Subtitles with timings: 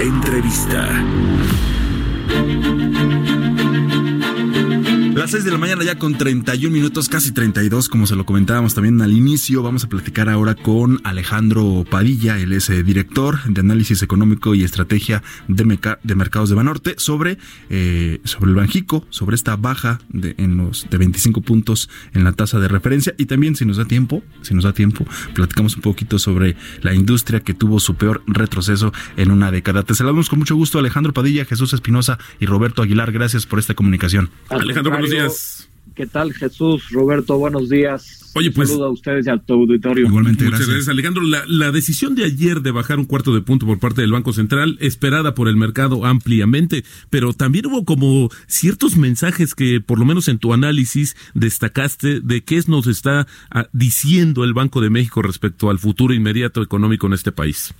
[0.00, 0.88] Entrevista.
[5.24, 8.74] Las 6 de la mañana ya con 31 minutos, casi 32, como se lo comentábamos
[8.74, 9.62] también al inicio.
[9.62, 14.64] Vamos a platicar ahora con Alejandro Padilla, él es eh, director de análisis económico y
[14.64, 17.38] estrategia de, Meca- de mercados de Banorte, sobre,
[17.70, 22.32] eh, sobre el Banjico, sobre esta baja de, en los, de 25 puntos en la
[22.32, 23.14] tasa de referencia.
[23.16, 26.92] Y también, si nos da tiempo, si nos da tiempo, platicamos un poquito sobre la
[26.92, 29.84] industria que tuvo su peor retroceso en una década.
[29.84, 33.10] Te saludamos con mucho gusto, Alejandro Padilla, Jesús Espinosa y Roberto Aguilar.
[33.10, 34.28] Gracias por esta comunicación.
[34.50, 35.68] Al Alejandro, buenos días.
[35.94, 36.90] ¿Qué tal, Jesús?
[36.90, 38.32] Roberto, buenos días.
[38.34, 40.08] Oye, Un pues- Saludo a ustedes y a tu auditorio.
[40.08, 40.68] Igualmente, Muchas gracias.
[40.68, 41.22] gracias, Alejandro.
[41.22, 44.32] La, la decisión de ayer de bajar un cuarto de punto por parte del Banco
[44.32, 50.04] Central, esperada por el mercado ampliamente, pero también hubo como ciertos mensajes que, por lo
[50.04, 54.90] menos en tu análisis, destacaste de qué es nos está ah, diciendo el Banco de
[54.90, 57.72] México respecto al futuro inmediato económico en este país.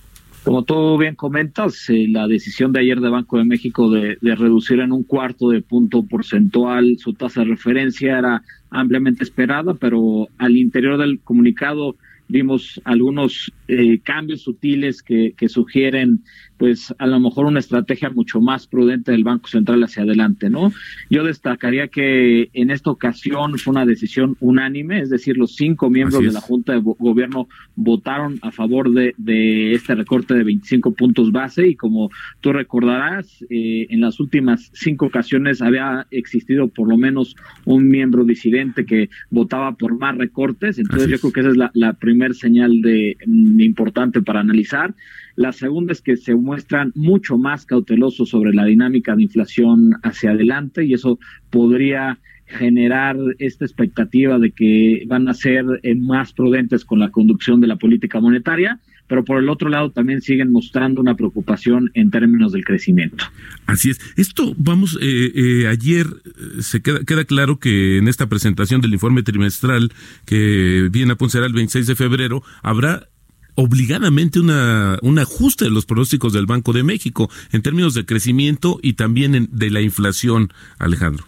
[0.45, 4.79] Como tú bien comentas, eh, la decisión de ayer de Banco de México de, reducir
[4.79, 10.55] en un cuarto de punto porcentual su tasa de referencia era ampliamente esperada, pero al
[10.55, 11.95] interior del comunicado
[12.27, 16.21] vimos algunos eh, cambios sutiles que sugieren
[16.57, 20.71] pues a lo mejor una estrategia mucho más prudente del Banco Central hacia adelante, ¿no?
[21.09, 26.21] Yo destacaría que en esta ocasión fue una decisión unánime, es decir, los cinco miembros
[26.23, 30.93] de la Junta de Go- Gobierno votaron a favor de, de este recorte de 25
[30.93, 32.09] puntos base y como
[32.41, 37.35] tú recordarás, eh, en las últimas cinco ocasiones había existido por lo menos
[37.65, 41.57] un miembro disidente que votaba por más recortes, entonces Así yo creo que esa es
[41.57, 44.93] la, la primer señal de mm, importante para analizar.
[45.35, 50.31] La segunda es que se muestran mucho más cautelosos sobre la dinámica de inflación hacia
[50.31, 51.19] adelante y eso
[51.49, 57.59] podría generar esta expectativa de que van a ser eh, más prudentes con la conducción
[57.59, 62.11] de la política monetaria, pero por el otro lado también siguen mostrando una preocupación en
[62.11, 63.23] términos del crecimiento.
[63.65, 63.99] Así es.
[64.15, 68.93] Esto, vamos, eh, eh, ayer eh, se queda, queda claro que en esta presentación del
[68.93, 69.91] informe trimestral
[70.25, 73.07] que viene a puncear el 26 de febrero, habrá
[73.55, 78.79] obligadamente una, un ajuste de los pronósticos del Banco de México en términos de crecimiento
[78.81, 81.25] y también en- de la inflación, Alejandro.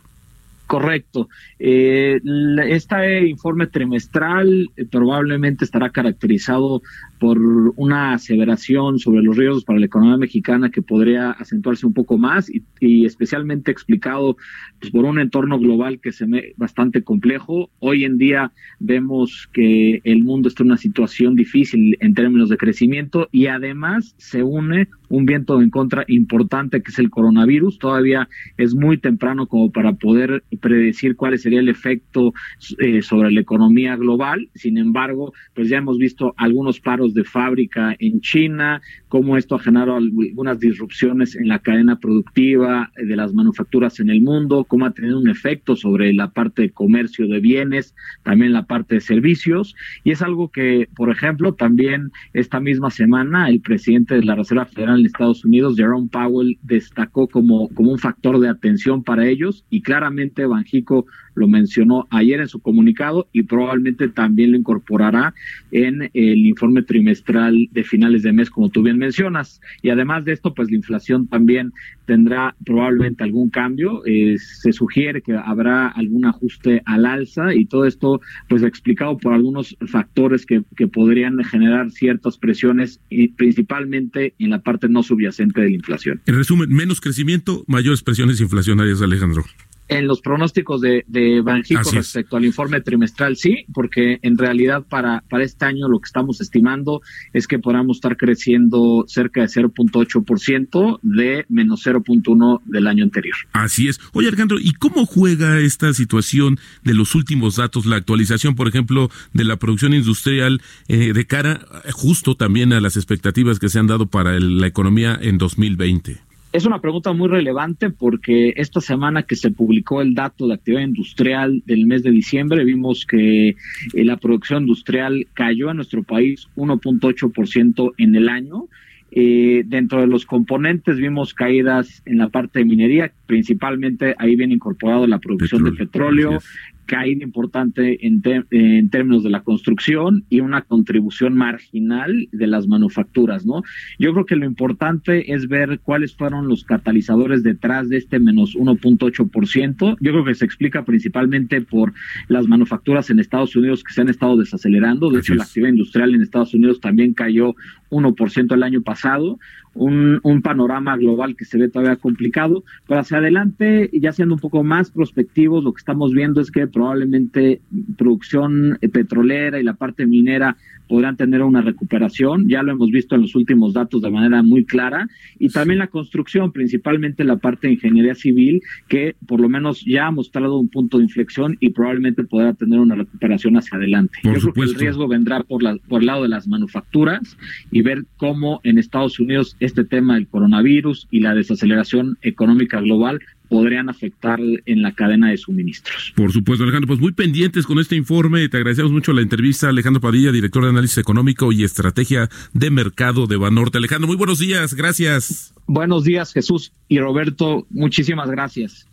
[0.67, 1.29] Correcto.
[1.59, 2.19] Eh,
[2.67, 6.81] este informe trimestral eh, probablemente estará caracterizado
[7.19, 7.39] por
[7.75, 12.51] una aseveración sobre los riesgos para la economía mexicana que podría acentuarse un poco más
[12.79, 14.37] y, especialmente explicado
[14.79, 17.69] pues, por un entorno global que se ve bastante complejo.
[17.79, 22.57] Hoy en día vemos que el mundo está en una situación difícil en términos de
[22.57, 27.79] crecimiento y además se une un viento en contra importante que es el coronavirus.
[27.79, 28.27] Todavía
[28.57, 32.33] es muy temprano como para poder predecir cuál sería el efecto
[32.79, 34.49] eh, sobre la economía global.
[34.55, 39.59] Sin embargo, pues ya hemos visto algunos paros de fábrica en China, cómo esto ha
[39.59, 44.91] generado algunas disrupciones en la cadena productiva de las manufacturas en el mundo, cómo ha
[44.91, 49.75] tenido un efecto sobre la parte de comercio de bienes, también la parte de servicios.
[50.03, 54.65] Y es algo que, por ejemplo, también esta misma semana el presidente de la Reserva
[54.65, 59.65] Federal en Estados Unidos, Jerome Powell, destacó como, como un factor de atención para ellos
[59.69, 61.05] y claramente Banjico
[61.37, 65.33] lo mencionó ayer en su comunicado y probablemente también lo incorporará
[65.71, 69.59] en el informe trimestral de finales de mes, como tú bien mencionas.
[69.81, 71.71] Y además de esto, pues la inflación también
[72.05, 74.05] tendrá probablemente algún cambio.
[74.05, 79.33] Eh, se sugiere que habrá algún ajuste al alza y todo esto, pues explicado por
[79.33, 85.69] algunos factores que podrían generar ciertas presiones, y principalmente en la parte no subyacente de
[85.69, 86.21] la inflación.
[86.25, 89.43] En resumen, menos crecimiento, mayores presiones inflacionarias, Alejandro.
[89.89, 95.23] En los pronósticos de, de Banjico respecto al informe trimestral, sí, porque en realidad para,
[95.29, 97.01] para este año lo que estamos estimando
[97.31, 103.35] es que podamos estar creciendo cerca de 0.8% de menos 0.1 del año anterior.
[103.53, 103.99] Así es.
[104.13, 109.09] Oye, Alejandro, ¿y cómo juega esta situación de los últimos datos, la actualización, por ejemplo,
[109.33, 113.87] de la producción industrial eh, de cara justo también a las expectativas que se han
[113.87, 116.26] dado para el- la economía en 2020?
[116.57, 120.81] Es una pregunta muy relevante porque esta semana que se publicó el dato de actividad
[120.81, 123.55] industrial del mes de diciembre, vimos que eh,
[123.93, 128.65] la producción industrial cayó en nuestro país 1.8% en el año.
[129.11, 134.55] Eh, dentro de los componentes vimos caídas en la parte de minería, principalmente ahí viene
[134.55, 136.39] incorporado la producción de petróleo,
[136.87, 143.45] caída importante en, en, términos de la construcción y una contribución marginal de las manufacturas,
[143.45, 143.61] ¿no?
[143.99, 148.55] Yo creo que lo importante es ver cuáles fueron los catalizadores detrás de este menos
[148.55, 149.97] 1.8%.
[149.99, 151.93] Yo creo que se explica principalmente por
[152.27, 155.11] las manufacturas en Estados Unidos que se han estado desacelerando.
[155.11, 157.55] De hecho, la actividad industrial en Estados Unidos también cayó
[157.89, 159.39] 1% el año pasado
[159.77, 164.41] un, un, panorama global que se ve todavía complicado, pero hacia adelante, ya siendo un
[164.41, 167.61] poco más prospectivos, lo que estamos viendo es que probablemente
[167.97, 170.57] producción petrolera y la parte minera
[170.87, 174.65] podrán tener una recuperación, ya lo hemos visto en los últimos datos de manera muy
[174.65, 175.07] clara,
[175.37, 180.07] y también la construcción, principalmente la parte de ingeniería civil, que por lo menos ya
[180.07, 184.17] ha mostrado un punto de inflexión y probablemente podrá tener una recuperación hacia adelante.
[184.23, 187.37] Yo creo que el riesgo vendrá por, la, por el lado de las manufacturas
[187.77, 193.19] y ver cómo en Estados Unidos este tema del coronavirus y la desaceleración económica global
[193.49, 196.11] podrían afectar en la cadena de suministros.
[196.15, 198.49] Por supuesto, Alejandro, pues muy pendientes con este informe.
[198.49, 203.27] Te agradecemos mucho la entrevista, Alejandro Padilla, director de análisis económico y estrategia de mercado
[203.27, 203.77] de Banorte.
[203.77, 205.53] Alejandro, muy buenos días, gracias.
[205.67, 208.87] Buenos días, Jesús y Roberto, muchísimas gracias.